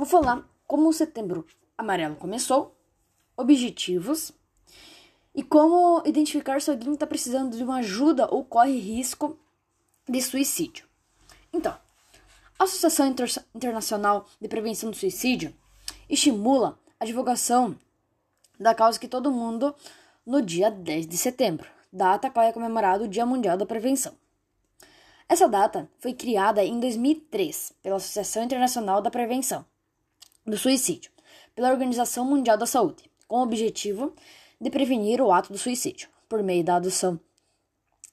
vou 0.00 0.06
falar 0.06 0.48
como 0.66 0.88
o 0.88 0.92
Setembro 0.94 1.46
Amarelo 1.76 2.16
começou, 2.16 2.74
objetivos 3.36 4.32
e 5.34 5.42
como 5.42 6.02
identificar 6.06 6.60
se 6.62 6.70
alguém 6.70 6.94
está 6.94 7.06
precisando 7.06 7.54
de 7.54 7.62
uma 7.62 7.76
ajuda 7.76 8.26
ou 8.30 8.42
corre 8.42 8.78
risco 8.78 9.38
de 10.08 10.22
suicídio. 10.22 10.86
Então, 11.52 11.76
a 12.58 12.64
Associação 12.64 13.08
Inter 13.08 13.28
Internacional 13.54 14.26
de 14.40 14.48
Prevenção 14.48 14.90
do 14.90 14.96
Suicídio 14.96 15.54
estimula 16.08 16.78
a 16.98 17.04
divulgação 17.04 17.76
da 18.58 18.74
causa 18.74 18.98
que 18.98 19.08
todo 19.08 19.30
mundo 19.30 19.74
no 20.24 20.40
dia 20.40 20.70
10 20.70 21.08
de 21.08 21.18
setembro, 21.18 21.68
data 21.92 22.30
qual 22.30 22.46
é 22.46 22.52
comemorado 22.52 23.04
o 23.04 23.08
Dia 23.08 23.26
Mundial 23.26 23.58
da 23.58 23.66
Prevenção. 23.66 24.14
Essa 25.28 25.46
data 25.46 25.90
foi 25.98 26.14
criada 26.14 26.64
em 26.64 26.80
2003 26.80 27.74
pela 27.82 27.96
Associação 27.96 28.42
Internacional 28.42 29.02
da 29.02 29.10
Prevenção 29.10 29.64
do 30.46 30.56
Suicídio, 30.56 31.10
pela 31.54 31.70
Organização 31.70 32.24
Mundial 32.24 32.56
da 32.56 32.66
Saúde, 32.66 33.10
com 33.28 33.38
o 33.38 33.42
objetivo 33.42 34.14
de 34.60 34.70
prevenir 34.70 35.20
o 35.20 35.32
ato 35.32 35.52
do 35.52 35.58
suicídio, 35.58 36.08
por 36.28 36.42
meio 36.42 36.64
da 36.64 36.76
adoção 36.76 37.18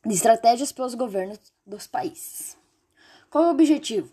de 0.06 0.14
estratégias 0.14 0.72
pelos 0.72 0.96
governos 0.96 1.40
dos 1.66 1.88
países. 1.88 2.58
Qual 3.30 3.44
é 3.44 3.48
o 3.48 3.52
objetivo? 3.52 4.12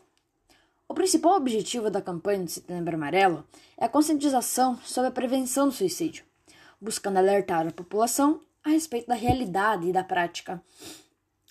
O 0.88 0.94
principal 0.94 1.36
objetivo 1.36 1.90
da 1.90 2.02
campanha 2.02 2.44
do 2.44 2.50
Setembro 2.50 2.94
Amarelo 2.94 3.46
é 3.76 3.84
a 3.84 3.88
conscientização 3.88 4.76
sobre 4.78 5.08
a 5.08 5.12
prevenção 5.12 5.68
do 5.68 5.72
suicídio, 5.72 6.24
buscando 6.80 7.18
alertar 7.18 7.66
a 7.66 7.72
população 7.72 8.40
a 8.62 8.70
respeito 8.70 9.06
da 9.06 9.14
realidade 9.14 9.88
e 9.88 9.92
da 9.92 10.02
prática 10.02 10.62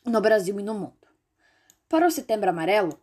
no 0.05 0.19
Brasil 0.19 0.59
e 0.59 0.63
no 0.63 0.73
mundo. 0.73 1.07
Para 1.87 2.07
o 2.07 2.11
Setembro 2.11 2.49
Amarelo, 2.49 2.99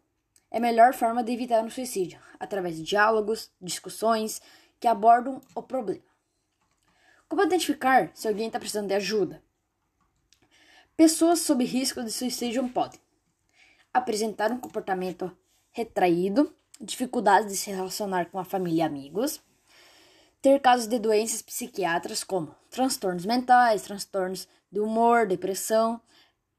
é 0.51 0.59
a 0.59 0.61
melhor 0.61 0.93
forma 0.95 1.23
de 1.23 1.33
evitar 1.33 1.63
um 1.63 1.71
suicídio, 1.71 2.21
através 2.39 2.77
de 2.77 2.83
diálogos, 2.83 3.51
discussões 3.61 4.41
que 4.79 4.89
abordam 4.89 5.41
o 5.55 5.63
problema. 5.63 6.03
Como 7.29 7.43
identificar 7.45 8.11
se 8.15 8.27
alguém 8.27 8.49
está 8.49 8.59
precisando 8.59 8.89
de 8.89 8.95
ajuda? 8.95 9.43
Pessoas 10.97 11.39
sob 11.41 11.65
risco 11.65 12.03
de 12.03 12.11
suicídio 12.11 12.69
podem 12.71 13.01
apresentar 13.95 14.51
um 14.51 14.59
comportamento 14.59 15.35
retraído, 15.71 16.55
dificuldades 16.81 17.51
de 17.51 17.57
se 17.57 17.71
relacionar 17.71 18.31
com 18.31 18.39
a 18.39 18.45
família 18.45 18.83
e 18.83 18.87
amigos, 18.87 19.41
ter 20.43 20.59
casos 20.61 20.87
de 20.87 20.99
doenças 20.99 21.43
psiquiátricas 21.43 22.25
como 22.25 22.55
transtornos 22.71 23.27
mentais, 23.27 23.83
transtornos 23.83 24.49
de 24.71 24.81
humor, 24.81 25.27
depressão, 25.27 26.01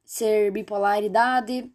ser 0.03 0.51
bipolaridade, 0.51 1.71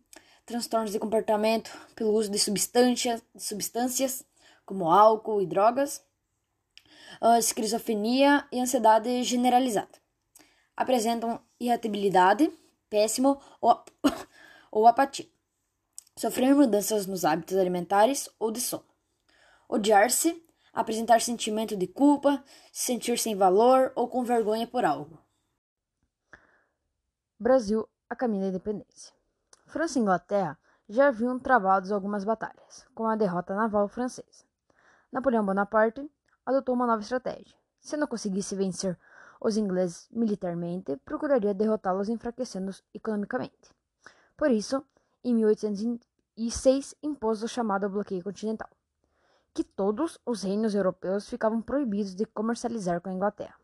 transtornos 0.46 0.92
de 0.92 0.98
comportamento 1.00 1.76
pelo 1.96 2.12
uso 2.12 2.30
de 2.30 2.38
substâncias, 2.38 3.20
substâncias 3.36 4.24
como 4.64 4.90
álcool 4.90 5.42
e 5.42 5.46
drogas, 5.46 6.02
esquizofrenia 7.38 8.46
e 8.52 8.60
ansiedade 8.60 9.22
generalizada. 9.24 9.98
Apresentam 10.76 11.40
irritabilidade, 11.58 12.50
péssimo 12.88 13.40
ou, 13.60 13.84
ou 14.70 14.86
apatia. 14.86 15.26
Sofrer 16.16 16.54
mudanças 16.54 17.06
nos 17.06 17.24
hábitos 17.24 17.56
alimentares 17.56 18.28
ou 18.38 18.50
de 18.50 18.60
sono. 18.60 18.86
Odiar-se, 19.68 20.42
apresentar 20.72 21.20
sentimento 21.20 21.76
de 21.76 21.86
culpa, 21.86 22.42
se 22.72 22.84
sentir 22.86 23.18
sem 23.18 23.34
valor 23.34 23.92
ou 23.94 24.08
com 24.08 24.22
vergonha 24.22 24.66
por 24.66 24.84
algo. 24.84 25.18
Brasil 27.38 27.86
a 28.08 28.14
caminho 28.14 28.42
da 28.42 28.48
independência. 28.48 29.15
França 29.76 29.98
e 29.98 30.00
Inglaterra 30.00 30.58
já 30.88 31.08
haviam 31.08 31.38
travado 31.38 31.94
algumas 31.94 32.24
batalhas, 32.24 32.86
com 32.94 33.04
a 33.04 33.14
derrota 33.14 33.54
naval 33.54 33.86
francesa. 33.88 34.42
Napoleão 35.12 35.44
Bonaparte 35.44 36.10
adotou 36.46 36.74
uma 36.74 36.86
nova 36.86 37.02
estratégia. 37.02 37.54
Se 37.78 37.94
não 37.94 38.06
conseguisse 38.06 38.56
vencer 38.56 38.98
os 39.38 39.58
ingleses 39.58 40.08
militarmente, 40.10 40.96
procuraria 41.04 41.52
derrotá-los 41.52 42.08
enfraquecendo-os 42.08 42.82
economicamente. 42.94 43.70
Por 44.34 44.50
isso, 44.50 44.82
em 45.22 45.34
1806 45.34 46.94
impôs 47.02 47.42
o 47.42 47.48
chamado 47.48 47.86
bloqueio 47.90 48.24
continental, 48.24 48.70
que 49.52 49.62
todos 49.62 50.18
os 50.24 50.42
reinos 50.42 50.74
europeus 50.74 51.28
ficavam 51.28 51.60
proibidos 51.60 52.14
de 52.14 52.24
comercializar 52.24 53.02
com 53.02 53.10
a 53.10 53.12
Inglaterra, 53.12 53.60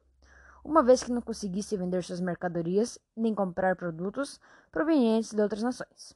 uma 0.65 0.83
vez 0.83 1.03
que 1.03 1.13
não 1.13 1.21
conseguisse 1.21 1.77
vender 1.77 2.03
suas 2.03 2.21
mercadorias 2.21 2.99
nem 3.17 3.35
comprar 3.35 3.77
produtos 3.77 4.41
provenientes 4.71 5.33
de 5.33 5.43
outras 5.43 5.63
nações. 5.63 6.15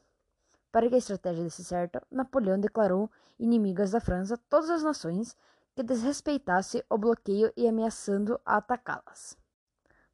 Para 0.71 0.89
que 0.89 0.95
a 0.95 0.99
estratégia 0.99 1.45
desse 1.45 1.65
certo, 1.65 2.01
Napoleão 2.11 2.61
declarou 2.61 3.11
inimigas 3.39 3.91
da 3.91 4.01
França 4.01 4.39
todas 4.49 4.71
as 4.71 4.83
nações 4.83 5.37
que 5.75 5.83
desrespeitasse 5.83 6.85
o 6.89 6.97
bloqueio 6.97 7.53
e 7.57 7.67
ameaçando 7.67 8.41
atacá-las. 8.45 9.37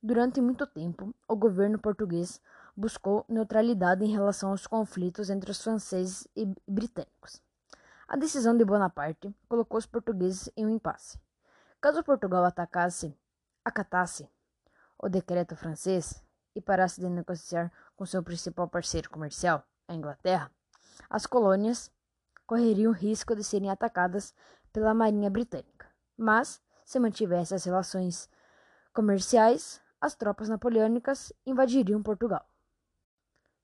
Durante 0.02 0.40
muito 0.40 0.66
tempo, 0.66 1.14
o 1.28 1.36
governo 1.36 1.78
português 1.78 2.40
buscou 2.76 3.24
neutralidade 3.28 4.04
em 4.04 4.10
relação 4.10 4.50
aos 4.50 4.66
conflitos 4.66 5.30
entre 5.30 5.50
os 5.50 5.62
franceses 5.62 6.26
e 6.34 6.52
britânicos. 6.66 7.40
A 8.08 8.16
decisão 8.16 8.56
de 8.56 8.64
Bonaparte 8.64 9.32
colocou 9.48 9.78
os 9.78 9.86
portugueses 9.86 10.50
em 10.56 10.66
um 10.66 10.70
impasse. 10.70 11.18
Caso 11.80 12.02
Portugal 12.02 12.44
atacasse, 12.44 13.14
acatasse 13.64 14.28
o 14.98 15.08
decreto 15.08 15.56
francês 15.56 16.22
e 16.54 16.60
parasse 16.60 17.00
de 17.00 17.08
negociar 17.08 17.72
com 17.96 18.06
seu 18.06 18.22
principal 18.22 18.68
parceiro 18.68 19.10
comercial, 19.10 19.64
a 19.88 19.94
Inglaterra, 19.94 20.50
as 21.08 21.26
colônias 21.26 21.90
correriam 22.46 22.92
risco 22.92 23.34
de 23.34 23.42
serem 23.42 23.70
atacadas 23.70 24.34
pela 24.72 24.94
Marinha 24.94 25.30
Britânica. 25.30 25.86
Mas, 26.16 26.60
se 26.84 26.98
mantivesse 26.98 27.54
as 27.54 27.64
relações 27.64 28.28
comerciais, 28.92 29.80
as 30.00 30.14
tropas 30.14 30.48
napoleônicas 30.48 31.32
invadiriam 31.46 32.02
Portugal. 32.02 32.46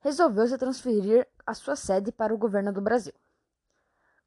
Resolveu-se 0.00 0.56
transferir 0.56 1.26
a 1.44 1.54
sua 1.54 1.75
sede 1.75 2.12
para 2.12 2.32
o 2.32 2.38
governo 2.38 2.72
do 2.72 2.81
Brasil. 2.81 3.14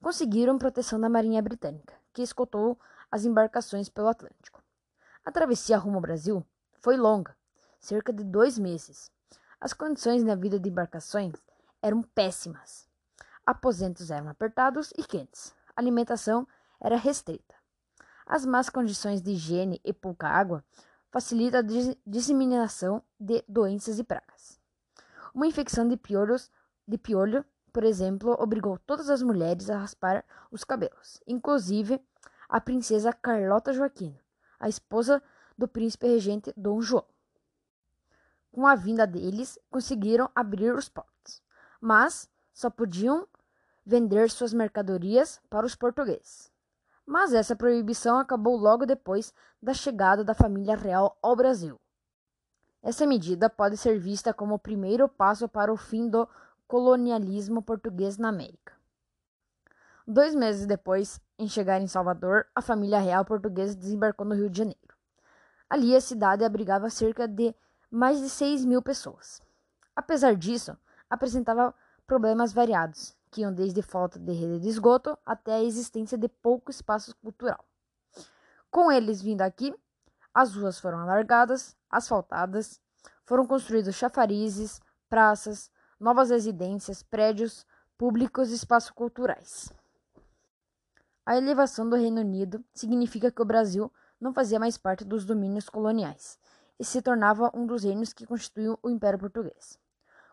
Conseguiram 0.02 0.58
proteção 0.58 1.00
da 1.00 1.10
Marinha 1.10 1.42
Britânica, 1.42 1.96
que 2.14 2.22
escoltou 2.22 2.80
as 3.10 3.24
embarcações 3.24 3.88
pelo 3.88 4.10
Atlântico. 4.10 4.61
A 5.24 5.32
travessia 5.32 5.78
rumo 5.78 5.98
ao 5.98 6.02
Brasil 6.02 6.46
foi 6.80 6.98
longa, 6.98 7.38
cerca 7.80 8.12
de 8.12 8.24
dois 8.24 8.58
meses. 8.58 9.12
As 9.60 9.74
condições 9.74 10.24
na 10.24 10.34
vida 10.36 10.60
de 10.60 10.70
embarcações 10.70 11.34
eram 11.82 12.02
péssimas. 12.02 12.88
Aposentos 13.46 14.10
eram 14.10 14.30
apertados 14.30 14.92
e 14.98 15.04
quentes. 15.04 15.54
A 15.76 15.82
alimentação 15.82 16.48
era 16.80 16.96
restrita. 16.96 17.56
As 18.26 18.46
más 18.46 18.70
condições 18.70 19.22
de 19.22 19.32
higiene 19.32 19.80
e 19.84 19.94
pouca 19.94 20.28
água 20.28 20.64
facilitam 21.12 21.60
a 21.60 21.96
disseminação 22.06 23.04
de 23.20 23.44
doenças 23.48 24.00
e 24.00 24.04
pragas. 24.04 24.60
Uma 25.34 25.48
infecção 25.48 25.88
de 25.88 25.98
piolhos, 25.98 26.50
de 26.88 26.98
piolho, 26.98 27.46
por 27.74 27.84
exemplo, 27.84 28.36
obrigou 28.40 28.78
todas 28.80 29.10
as 29.10 29.22
mulheres 29.22 29.70
a 29.70 29.78
raspar 29.78 30.26
os 30.50 30.64
cabelos, 30.64 31.22
inclusive 31.28 32.02
a 32.50 32.60
princesa 32.60 33.14
Carlota 33.14 33.72
Joaquina, 33.72 34.20
a 34.62 34.70
esposa 34.70 35.22
do 35.58 35.68
príncipe 35.68 36.08
regente 36.08 36.54
Dom 36.56 36.80
João. 36.82 37.06
Com 38.52 38.68
a 38.68 38.76
vinda 38.76 39.08
deles, 39.08 39.58
conseguiram 39.70 40.30
abrir 40.36 40.74
os 40.74 40.88
portos, 40.88 41.42
mas 41.80 42.30
só 42.54 42.70
podiam 42.70 43.28
vender 43.86 44.30
suas 44.30 44.54
mercadorias 44.54 45.42
para 45.50 45.66
os 45.66 45.76
portugueses. 45.76 46.52
Mas 47.06 47.34
essa 47.34 47.56
proibição 47.56 48.20
acabou 48.20 48.56
logo 48.56 48.86
depois 48.86 49.34
da 49.62 49.74
chegada 49.74 50.24
da 50.24 50.36
família 50.36 50.76
real 50.76 51.18
ao 51.22 51.36
Brasil. 51.36 51.80
Essa 52.84 53.06
medida 53.06 53.50
pode 53.50 53.78
ser 53.78 54.00
vista 54.00 54.34
como 54.34 54.56
o 54.56 54.60
primeiro 54.60 55.08
passo 55.08 55.48
para 55.48 55.74
o 55.74 55.78
fim 55.78 56.08
do 56.10 56.28
colonialismo 56.68 57.62
português 57.62 58.18
na 58.18 58.30
América. 58.30 58.74
Dois 60.08 60.34
meses 60.36 60.66
depois, 60.66 61.20
em 61.42 61.48
chegar 61.48 61.82
em 61.82 61.88
Salvador, 61.88 62.46
a 62.54 62.62
família 62.62 63.00
real 63.00 63.26
portuguesa 63.26 63.76
desembarcou 63.76 64.24
no 64.28 64.36
Rio 64.36 64.48
de 64.48 64.60
Janeiro. 64.60 64.96
Ali, 65.68 65.96
a 65.96 66.00
cidade 66.00 66.46
abrigava 66.46 66.88
cerca 66.88 67.28
de 67.28 67.56
mais 67.90 68.20
de 68.20 68.30
6 68.30 68.64
mil 68.64 68.80
pessoas. 68.80 69.42
Apesar 69.96 70.36
disso, 70.36 70.78
apresentava 71.10 71.74
problemas 72.06 72.54
variados, 72.54 73.18
que 73.32 73.42
iam 73.42 73.52
desde 73.52 73.82
falta 73.82 74.20
de 74.20 74.32
rede 74.32 74.60
de 74.60 74.70
esgoto 74.70 75.18
até 75.26 75.56
a 75.56 75.64
existência 75.64 76.16
de 76.16 76.28
pouco 76.28 76.70
espaço 76.70 77.16
cultural. 77.16 77.66
Com 78.70 78.92
eles 78.92 79.20
vindo 79.20 79.42
aqui, 79.42 79.74
as 80.32 80.56
ruas 80.56 80.80
foram 80.80 81.00
alargadas, 81.00 81.76
asfaltadas, 81.90 82.80
foram 83.26 83.48
construídos 83.48 83.96
chafarizes, 83.96 84.80
praças, 85.10 85.72
novas 86.00 86.30
residências, 86.30 87.02
prédios 87.02 87.66
públicos 87.98 88.52
e 88.52 88.56
espaços 88.56 88.92
culturais. 88.92 89.74
A 91.26 91.38
elevação 91.38 91.88
do 91.88 91.96
Reino 91.96 92.22
Unido 92.22 92.64
significa 92.74 93.32
que 93.32 93.42
o 93.42 93.46
Brasil 93.46 93.92
não 94.20 94.34
fazia 94.34 94.60
mais 94.60 94.78
parte 94.78 95.06
dos 95.06 95.24
domínios 95.26 95.70
coloniais 95.70 96.40
e 96.80 96.84
se 96.84 97.02
tornava 97.02 97.52
um 97.54 97.66
dos 97.66 97.84
reinos 97.84 98.12
que 98.12 98.26
constituíam 98.26 98.78
o 98.82 98.90
Império 98.90 99.20
Português. 99.20 99.78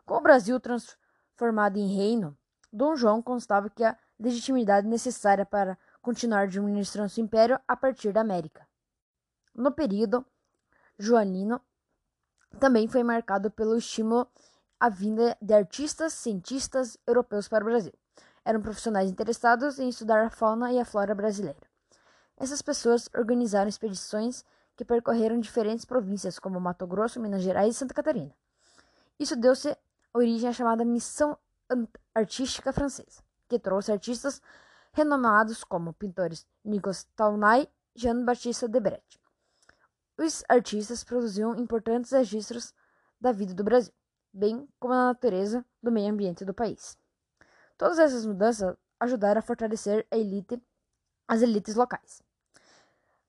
Com 0.05 0.15
o 0.15 0.21
Brasil 0.21 0.59
transformado 0.59 1.77
em 1.77 1.95
reino, 1.95 2.35
Dom 2.73 2.95
João 2.95 3.21
constava 3.21 3.69
que 3.69 3.83
a 3.83 3.97
legitimidade 4.19 4.87
necessária 4.87 5.45
para 5.45 5.77
continuar 6.01 6.41
administrando 6.41 7.09
seu 7.09 7.23
império 7.23 7.59
a 7.67 7.75
partir 7.75 8.11
da 8.11 8.21
América. 8.21 8.67
No 9.53 9.71
período 9.71 10.25
joanino, 10.97 11.61
também 12.59 12.87
foi 12.87 13.03
marcado 13.03 13.51
pelo 13.51 13.77
estímulo 13.77 14.27
à 14.79 14.89
vinda 14.89 15.37
de 15.41 15.53
artistas, 15.53 16.13
cientistas 16.13 16.97
europeus 17.05 17.47
para 17.47 17.63
o 17.63 17.67
Brasil. 17.67 17.93
Eram 18.49 18.63
profissionais 18.63 19.11
interessados 19.11 19.77
em 19.77 19.89
estudar 19.89 20.25
a 20.25 20.29
fauna 20.31 20.73
e 20.73 20.79
a 20.79 20.83
flora 20.83 21.13
brasileira. 21.13 21.61
Essas 22.35 22.63
pessoas 22.63 23.07
organizaram 23.15 23.69
expedições 23.69 24.43
que 24.75 24.83
percorreram 24.83 25.39
diferentes 25.39 25.85
províncias 25.85 26.39
como 26.39 26.59
Mato 26.59 26.87
Grosso, 26.87 27.19
Minas 27.19 27.43
Gerais 27.43 27.75
e 27.75 27.77
Santa 27.77 27.93
Catarina. 27.93 28.35
Isso 29.19 29.35
deu-se 29.35 29.77
origem 30.11 30.49
à 30.49 30.51
chamada 30.51 30.83
Missão 30.83 31.37
Artística 32.15 32.73
Francesa, 32.73 33.21
que 33.47 33.59
trouxe 33.59 33.91
artistas 33.91 34.41
renomados 34.93 35.63
como 35.63 35.93
pintores 35.93 36.43
Nicolas 36.65 37.03
Taunay 37.15 37.69
e 37.95 37.99
Jean-Baptiste 37.99 38.67
Debret. 38.67 39.21
Os 40.17 40.43
artistas 40.49 41.03
produziam 41.03 41.55
importantes 41.55 42.13
registros 42.13 42.73
da 43.21 43.31
vida 43.31 43.53
do 43.53 43.63
Brasil, 43.63 43.93
bem 44.33 44.67
como 44.79 44.95
da 44.95 45.05
natureza 45.05 45.63
do 45.83 45.91
meio 45.91 46.11
ambiente 46.11 46.43
do 46.43 46.51
país. 46.51 46.97
Todas 47.79 47.97
essas 47.97 48.25
mudanças 48.25 48.75
ajudaram 48.99 49.39
a 49.39 49.41
fortalecer 49.41 50.05
a 50.11 50.17
elite, 50.17 50.61
as 51.25 51.41
elites 51.41 51.75
locais. 51.75 52.21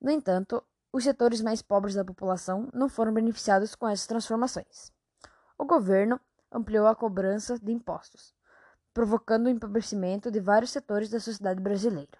No 0.01 0.11
entanto, 0.11 0.61
os 0.91 1.05
setores 1.05 1.39
mais 1.41 1.61
pobres 1.61 1.95
da 1.95 2.03
população 2.03 2.67
não 2.73 2.89
foram 2.89 3.13
beneficiados 3.13 3.75
com 3.75 3.87
essas 3.87 4.07
transformações. 4.07 4.91
O 5.57 5.63
governo 5.63 6.19
ampliou 6.51 6.85
a 6.85 6.93
cobrança 6.93 7.57
de 7.57 7.71
impostos, 7.71 8.35
provocando 8.93 9.45
o 9.45 9.49
empobrecimento 9.49 10.29
de 10.29 10.41
vários 10.41 10.71
setores 10.71 11.09
da 11.09 11.21
sociedade 11.21 11.61
brasileira. 11.61 12.19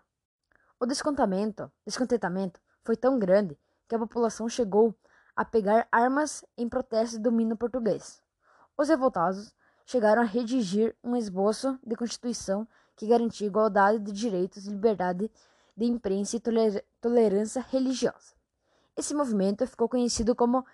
O 0.79 0.85
descontamento, 0.85 1.69
descontentamento 1.85 2.61
foi 2.81 2.95
tão 2.95 3.19
grande 3.19 3.59
que 3.89 3.95
a 3.95 3.99
população 3.99 4.47
chegou 4.47 4.95
a 5.35 5.43
pegar 5.43 5.85
armas 5.91 6.45
em 6.57 6.69
protesto 6.69 7.17
de 7.17 7.23
domínio 7.23 7.57
português. 7.57 8.23
Os 8.77 8.87
revoltados 8.87 9.53
chegaram 9.91 10.21
a 10.21 10.25
redigir 10.25 10.95
um 11.03 11.17
esboço 11.17 11.77
de 11.85 11.97
constituição 11.97 12.65
que 12.95 13.05
garantia 13.05 13.45
igualdade 13.45 13.99
de 13.99 14.13
direitos 14.13 14.65
liberdade 14.65 15.29
de 15.75 15.85
imprensa 15.85 16.37
e 16.37 16.39
toler 16.39 16.85
tolerância 17.01 17.61
religiosa. 17.69 18.33
Esse 18.95 19.13
movimento 19.13 19.67
ficou 19.67 19.89
conhecido 19.89 20.33
como 20.33 20.65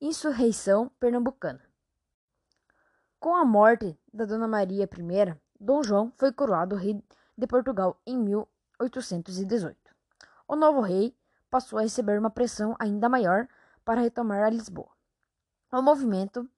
Insurreição 0.00 0.90
Pernambucana. 0.98 1.60
Com 3.20 3.36
a 3.36 3.44
morte 3.44 3.94
da 4.10 4.24
Dona 4.24 4.48
Maria 4.48 4.84
I, 4.84 5.38
Dom 5.60 5.82
João 5.82 6.10
foi 6.16 6.32
coroado 6.32 6.74
rei 6.74 6.98
de 7.36 7.46
Portugal 7.46 8.00
em 8.06 8.16
1818. 8.16 9.76
O 10.48 10.56
novo 10.56 10.80
rei 10.80 11.14
passou 11.50 11.78
a 11.78 11.82
receber 11.82 12.18
uma 12.18 12.30
pressão 12.30 12.74
ainda 12.78 13.06
maior 13.06 13.46
para 13.84 14.00
retomar 14.00 14.42
a 14.42 14.48
Lisboa. 14.48 14.88
O 15.70 15.82
movimento, 15.82 16.48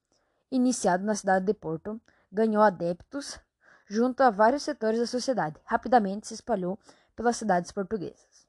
iniciado 0.54 1.04
na 1.04 1.14
cidade 1.14 1.46
de 1.46 1.54
Porto, 1.54 2.00
ganhou 2.30 2.62
adeptos 2.62 3.38
junto 3.86 4.22
a 4.22 4.30
vários 4.30 4.62
setores 4.62 5.00
da 5.00 5.06
sociedade. 5.06 5.60
Rapidamente 5.64 6.26
se 6.26 6.34
espalhou 6.34 6.78
pelas 7.16 7.36
cidades 7.36 7.72
portuguesas. 7.72 8.46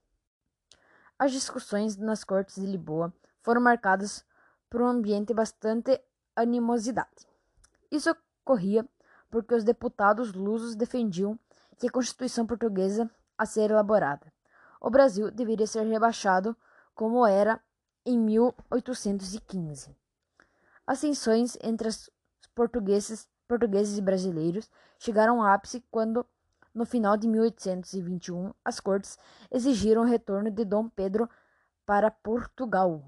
As 1.17 1.31
discussões 1.31 1.97
nas 1.97 2.23
cortes 2.23 2.55
de 2.55 2.65
Lisboa 2.65 3.13
foram 3.41 3.61
marcadas 3.61 4.25
por 4.69 4.81
um 4.81 4.87
ambiente 4.87 5.33
bastante 5.33 6.01
animosidade. 6.35 7.27
Isso 7.91 8.15
ocorria 8.43 8.87
porque 9.29 9.55
os 9.55 9.63
deputados 9.63 10.33
lusos 10.33 10.75
defendiam 10.75 11.39
que 11.77 11.87
a 11.87 11.91
Constituição 11.91 12.45
portuguesa 12.45 13.09
a 13.37 13.45
ser 13.45 13.71
elaborada, 13.71 14.31
o 14.79 14.89
Brasil 14.89 15.31
deveria 15.31 15.65
ser 15.65 15.83
rebaixado 15.87 16.55
como 16.93 17.25
era 17.25 17.59
em 18.05 18.19
1815. 18.19 19.95
As 20.87 21.01
tensões 21.01 21.57
entre 21.63 21.87
os 21.87 22.09
portugueses, 22.53 23.27
portugueses 23.47 23.97
e 23.97 24.01
brasileiros 24.01 24.69
chegaram 24.99 25.41
ao 25.41 25.47
ápice 25.47 25.83
quando 25.89 26.25
no 26.75 26.85
final 26.85 27.15
de 27.15 27.25
1821, 27.25 28.53
as 28.63 28.81
cortes 28.81 29.17
exigiram 29.49 30.01
o 30.01 30.05
retorno 30.05 30.51
de 30.51 30.65
Dom 30.65 30.89
Pedro 30.89 31.29
para 31.85 32.11
Portugal. 32.11 33.01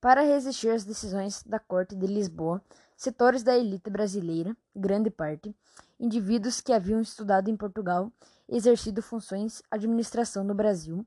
Para 0.00 0.22
resistir 0.22 0.70
às 0.70 0.84
decisões 0.84 1.44
da 1.44 1.60
Corte 1.60 1.94
de 1.94 2.06
Lisboa, 2.06 2.60
setores 2.96 3.44
da 3.44 3.56
elite 3.56 3.88
brasileira, 3.88 4.56
grande 4.74 5.10
parte, 5.10 5.54
indivíduos 5.98 6.60
que 6.60 6.72
haviam 6.72 7.00
estudado 7.00 7.48
em 7.48 7.56
Portugal 7.56 8.12
e 8.48 8.56
exercido 8.56 9.00
funções 9.00 9.62
administração 9.70 10.42
no 10.42 10.54
Brasil, 10.54 11.06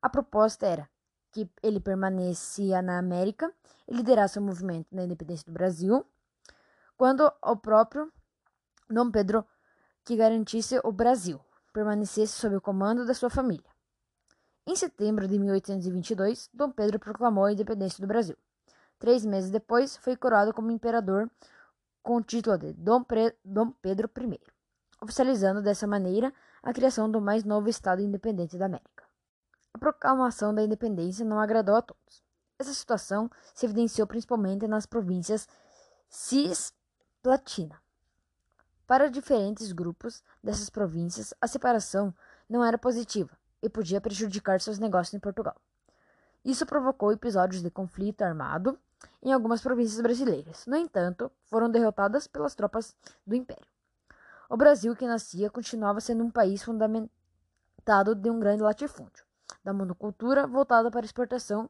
a 0.00 0.08
proposta 0.08 0.66
era 0.66 0.88
que 1.32 1.50
ele 1.62 1.80
permanecia 1.80 2.82
na 2.82 2.98
América 2.98 3.52
e 3.88 3.94
liderasse 3.94 4.38
o 4.38 4.42
movimento 4.42 4.86
na 4.92 5.04
independência 5.04 5.46
do 5.46 5.52
Brasil, 5.52 6.06
quando 6.96 7.32
o 7.42 7.56
próprio 7.56 8.12
Dom 8.88 9.10
Pedro 9.10 9.44
que 10.04 10.16
garantisse 10.16 10.78
o 10.84 10.92
Brasil 10.92 11.40
permanecesse 11.72 12.34
sob 12.34 12.56
o 12.56 12.60
comando 12.60 13.06
da 13.06 13.14
sua 13.14 13.30
família. 13.30 13.70
Em 14.66 14.76
setembro 14.76 15.26
de 15.26 15.38
1822, 15.38 16.50
Dom 16.52 16.70
Pedro 16.70 16.98
proclamou 16.98 17.46
a 17.46 17.52
independência 17.52 18.00
do 18.00 18.06
Brasil. 18.06 18.36
Três 18.98 19.24
meses 19.24 19.50
depois, 19.50 19.96
foi 19.96 20.16
coroado 20.16 20.52
como 20.52 20.70
imperador 20.70 21.28
com 22.02 22.16
o 22.16 22.22
título 22.22 22.58
de 22.58 22.72
Dom, 22.74 23.02
Pre 23.02 23.34
Dom 23.44 23.72
Pedro 23.72 24.08
I, 24.16 24.40
oficializando 25.00 25.62
dessa 25.62 25.86
maneira 25.86 26.32
a 26.62 26.72
criação 26.72 27.10
do 27.10 27.20
mais 27.20 27.42
novo 27.42 27.68
Estado 27.68 28.02
independente 28.02 28.56
da 28.56 28.66
América. 28.66 28.91
Proclamação 29.82 30.54
da 30.54 30.62
independência 30.62 31.24
não 31.24 31.40
agradou 31.40 31.74
a 31.74 31.82
todos. 31.82 32.22
Essa 32.56 32.72
situação 32.72 33.28
se 33.52 33.66
evidenciou 33.66 34.06
principalmente 34.06 34.68
nas 34.68 34.86
províncias 34.86 35.48
cisplatina, 36.08 37.82
para 38.86 39.10
diferentes 39.10 39.72
grupos 39.72 40.22
dessas 40.40 40.70
províncias, 40.70 41.34
a 41.40 41.48
separação 41.48 42.14
não 42.48 42.64
era 42.64 42.78
positiva 42.78 43.36
e 43.60 43.68
podia 43.68 44.00
prejudicar 44.00 44.60
seus 44.60 44.78
negócios 44.78 45.14
em 45.14 45.18
Portugal. 45.18 45.56
Isso 46.44 46.64
provocou 46.64 47.10
episódios 47.10 47.60
de 47.60 47.68
conflito 47.68 48.22
armado 48.22 48.78
em 49.20 49.32
algumas 49.32 49.60
províncias 49.60 50.00
brasileiras. 50.00 50.64
No 50.64 50.76
entanto, 50.76 51.28
foram 51.46 51.68
derrotadas 51.68 52.28
pelas 52.28 52.54
tropas 52.54 52.94
do 53.26 53.34
Império. 53.34 53.66
O 54.48 54.56
Brasil, 54.56 54.94
que 54.94 55.08
nascia, 55.08 55.50
continuava 55.50 56.00
sendo 56.00 56.22
um 56.22 56.30
país 56.30 56.62
fundamentado 56.62 58.14
de 58.14 58.30
um 58.30 58.38
grande 58.38 58.62
latifúndio, 58.62 59.24
da 59.64 59.72
monocultura 59.72 60.46
voltada 60.46 60.90
para 60.90 61.04
exportação 61.04 61.68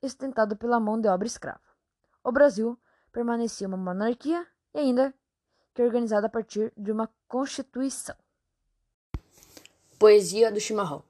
sustentado 0.00 0.56
pela 0.56 0.80
mão 0.80 1.00
de 1.00 1.08
obra 1.08 1.26
escrava. 1.26 1.60
O 2.24 2.32
Brasil 2.32 2.78
permanecia 3.12 3.66
uma 3.66 3.76
monarquia 3.76 4.46
e 4.74 4.78
ainda 4.78 5.14
que 5.74 5.82
organizada 5.82 6.26
a 6.26 6.30
partir 6.30 6.72
de 6.76 6.90
uma 6.92 7.08
constituição. 7.28 8.16
Poesia 9.98 10.50
do 10.50 10.60
chimarrão. 10.60 11.02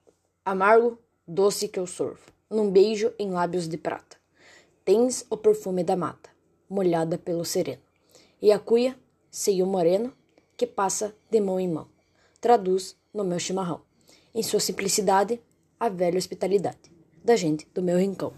Amargo, 0.44 0.98
doce 1.26 1.68
que 1.68 1.78
eu 1.78 1.86
sorvo, 1.86 2.20
num 2.48 2.70
beijo 2.70 3.12
em 3.18 3.30
lábios 3.30 3.68
de 3.68 3.78
prata. 3.78 4.16
Tens 4.84 5.24
o 5.30 5.36
perfume 5.36 5.84
da 5.84 5.96
mata, 5.96 6.30
molhada 6.68 7.16
pelo 7.16 7.44
sereno. 7.44 7.82
E 8.42 8.50
a 8.50 8.58
cuia, 8.58 8.98
seio 9.30 9.66
moreno, 9.66 10.12
que 10.56 10.66
passa 10.66 11.14
de 11.30 11.40
mão 11.40 11.60
em 11.60 11.68
mão. 11.68 11.88
Traduz 12.40 12.96
no 13.12 13.22
meu 13.22 13.38
chimarrão, 13.38 13.82
em 14.34 14.42
sua 14.42 14.60
simplicidade, 14.60 15.40
a 15.80 15.88
velha 15.88 16.18
hospitalidade 16.18 16.92
da 17.24 17.34
gente 17.36 17.66
do 17.72 17.82
meu 17.82 17.96
rincão. 17.96 18.34